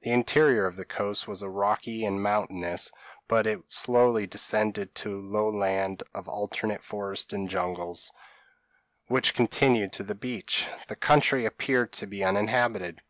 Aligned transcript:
The 0.00 0.12
interior 0.12 0.64
of 0.64 0.76
the 0.76 0.86
coast 0.86 1.28
was 1.28 1.42
rocky 1.42 2.06
and 2.06 2.22
mountainous; 2.22 2.90
but 3.28 3.46
it 3.46 3.60
slowly 3.70 4.26
descended 4.26 4.94
to 4.94 5.20
low 5.20 5.46
land 5.50 6.02
of 6.14 6.26
alternate 6.26 6.82
forest 6.82 7.34
and 7.34 7.50
jungles, 7.50 8.10
which 9.08 9.34
continued 9.34 9.92
to 9.92 10.02
the 10.02 10.14
beach: 10.14 10.68
the 10.88 10.96
country 10.96 11.44
appeared 11.44 11.92
to 11.92 12.06
be 12.06 12.24
uninhabited. 12.24 13.02